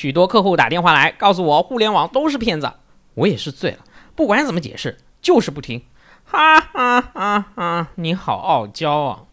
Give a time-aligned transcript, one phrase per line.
[0.00, 2.72] 许多客户打电话来告诉我，互联网都是骗子。
[3.12, 3.84] 我也是醉了，
[4.16, 5.84] 不管怎么解释，就是不听。
[6.24, 7.88] 哈哈哈哈！
[7.96, 9.24] 你好傲娇啊！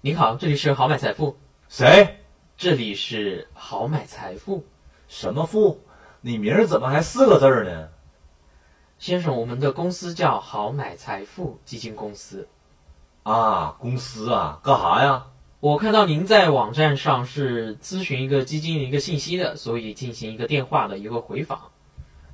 [0.00, 1.36] 您好，这里是好买财富。
[1.68, 2.20] 谁？
[2.56, 4.64] 这里是好买财富。
[5.06, 5.82] 什么富？
[6.22, 7.90] 你名儿怎么还四个字儿呢？
[8.98, 12.48] 先生，我们的公司叫好买财富基金公司。
[13.24, 15.26] 啊，公司啊，干啥呀？
[15.62, 21.56] 我看到您在网站上是咨询一个基金的一个信息的，所以进行一个电话的一个回访。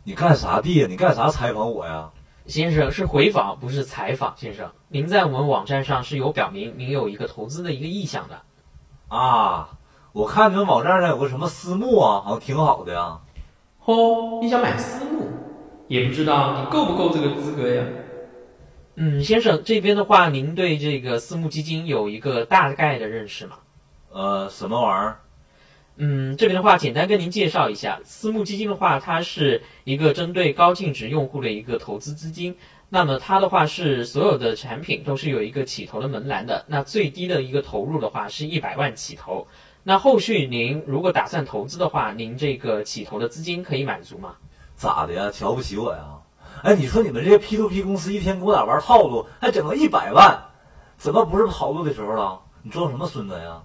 [0.02, 0.86] 你干啥的呀？
[0.88, 2.08] 你干啥采访我呀？
[2.46, 4.32] 先生是回访，不是采访。
[4.38, 8.40] 先生，您在我们网站上是有表明您有一个投资的一个意向的。
[9.08, 9.76] 啊，
[10.14, 13.18] 我看你们网站上有个什么私募啊，好像挺好的呀。
[13.84, 15.28] 哦，你想买私募，
[15.86, 17.84] 也不知道你够不够这个资格呀？
[19.00, 23.58] 嗯，先生这边的话，您对这个私募基金有一个大概的认识吗？
[24.10, 25.20] 呃，什么玩意儿？
[25.98, 32.56] 嗯，这边的话，简单跟您介绍一下，私募基金的话，它是一个针对高净值用户的一个投资资金。
[32.88, 39.46] 那么它的话是所有的产品都是有一个起投的门栏的，那最低的一个投入的话是一百万起投。
[39.84, 44.34] 那后续您如果打算投资的话，您这个起投的资金可以满足吗？
[44.74, 45.30] 咋的呀？
[45.30, 46.17] 瞧不起我呀？
[46.62, 50.38] 哎，你说你们这些 P to P 公司一天给我俩玩套路，还整个一百万，
[50.96, 52.40] 怎么不是跑路的时候了？
[52.62, 53.60] 你装什么孙子呀？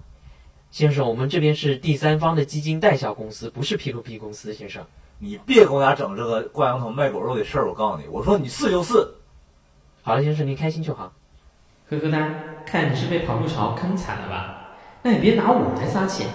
[0.70, 4.52] 先生，我们这边是第三方的基金代销公司，不是 P to P 公司。
[4.52, 4.84] 先生，
[5.18, 7.68] 你别给我俩整这个挂羊头卖狗肉的事儿。
[7.68, 8.94] 我告诉你，我说你是就是。
[10.02, 11.12] 好了，先生，您开心就好。
[11.90, 12.28] 呵呵哒，
[12.66, 14.60] 看你是被跑路潮坑惨了吧？
[15.02, 16.26] 那也别拿我来撒钱，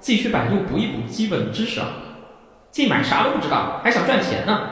[0.00, 1.88] 自己去百度补一补基本知识啊。
[2.70, 4.70] 自己买啥都不知道，还想赚钱呢？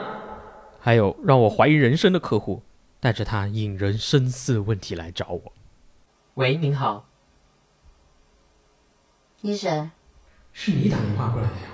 [0.79, 2.61] 还有让我怀疑人生的客户，
[2.99, 5.53] 带着他引人深思的问题来找我。
[6.35, 7.05] 喂，您好。
[9.41, 9.89] 你是谁？
[10.53, 11.67] 是你打电话过来的呀？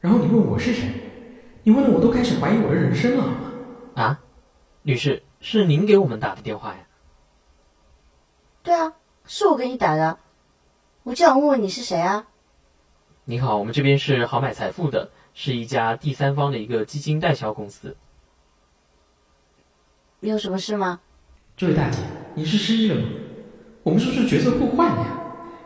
[0.00, 0.88] 然后你问我是谁？
[1.62, 3.24] 你问的我都开始怀疑我的人生了。
[3.94, 4.20] 啊，
[4.82, 6.86] 女士，是您给我们打的电话呀？
[8.62, 8.92] 对啊，
[9.24, 10.18] 是我给你打的。
[11.02, 12.28] 我就想问问你是谁啊？
[13.24, 17.96] 你好，我们这边是好买财富的，是一家第三方的一个基金代销公司。
[20.26, 20.98] 你有什么事吗？
[21.56, 22.00] 这位大姐，
[22.34, 23.02] 你是失忆了吗？
[23.84, 25.06] 我们是不是角色互换了呀？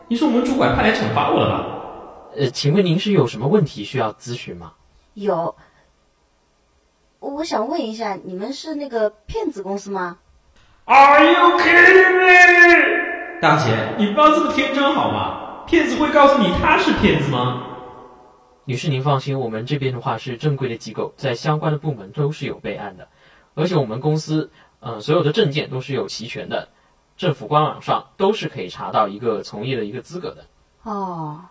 [0.07, 1.65] 你是我们主管派来惩罚我了吧？
[2.37, 4.73] 呃，请问您是有什么问题需要咨询吗？
[5.15, 5.55] 有，
[7.19, 10.19] 我想问一下，你们是那个骗子公司吗
[10.85, 13.41] ？Are you kidding me？
[13.41, 15.63] 大姐，你不要这么天真好吗？
[15.65, 17.63] 骗子会告诉你他是骗子吗？
[18.65, 23.07] 女士，您放心，我们这边的话是正规的机构，在相关的部门都是有备案的。
[23.53, 26.69] 而且我们公司，嗯，所有的证件都是有齐全的，
[27.17, 30.45] 政府官网上都是可以查到一个从业的一个资格的。
[30.83, 31.41] 哦，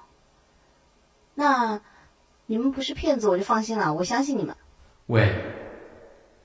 [1.34, 1.81] 那
[2.47, 4.56] 你们不是骗子，我就放心了，我相信你们。
[5.06, 5.33] 喂，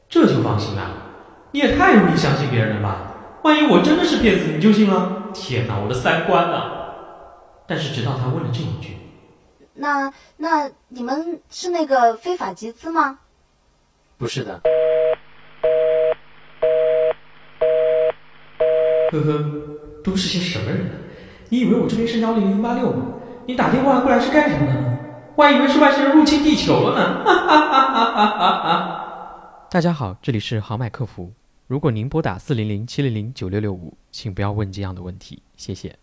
[0.08, 1.04] 这就放心了？
[1.52, 3.14] 你也太容易相信别人了吧？
[3.44, 5.32] 万一我真的是骗子，你就信了？
[5.34, 6.72] 天哪，我的三观啊！
[7.68, 8.98] 但是直到他问了这一句，
[9.74, 13.20] 那那你们是那个非法集资吗？
[14.18, 14.62] 不是的。
[19.22, 19.52] 呵呵，
[20.04, 20.86] 都是些什么人？
[21.50, 23.06] 你以为我这边是幺零零八六吗？
[23.46, 24.98] 你打电话过来是干什么的呢？
[25.36, 27.24] 我还以为是外星人入侵地球了呢！
[27.26, 29.68] 哈哈哈哈哈哈！
[29.70, 31.32] 大家好，这里是豪买客服。
[31.68, 35.96] 如果您拨打四零零七零零九六六五，请不要问这样的问题，谢谢。